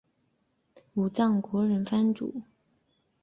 [0.95, 2.41] 武藏国忍藩主。